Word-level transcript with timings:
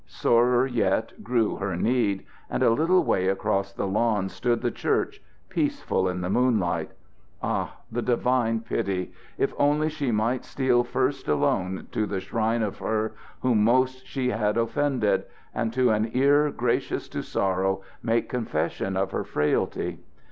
Sorer 0.07 0.65
yet 0.65 1.23
grew 1.23 1.57
her 1.57 1.75
need, 1.75 2.25
and 2.49 2.63
a 2.63 2.71
little 2.71 3.03
way 3.03 3.27
across 3.27 3.71
the 3.71 3.85
lawn 3.85 4.29
stood 4.29 4.63
the 4.63 4.71
church, 4.71 5.21
peaceful 5.47 6.09
in 6.09 6.21
the 6.21 6.29
moonlight. 6.31 6.89
Ah, 7.43 7.75
the 7.91 8.01
divine 8.01 8.61
pity! 8.61 9.13
If 9.37 9.53
only 9.59 9.89
she 9.89 10.11
might 10.11 10.43
steal 10.43 10.83
first 10.83 11.27
alone 11.27 11.85
to 11.91 12.07
the 12.07 12.19
shrine 12.19 12.63
of 12.63 12.79
her 12.79 13.13
whom 13.41 13.63
most 13.63 14.07
she 14.07 14.29
had 14.31 14.57
offended, 14.57 15.25
and 15.53 15.71
to 15.73 15.91
an 15.91 16.09
ear 16.13 16.49
gracious 16.49 17.07
to 17.09 17.21
sorrow 17.21 17.83
make 18.01 18.27
confession 18.27 18.97
of 18.97 19.11
her 19.11 19.23
frailty. 19.23 19.99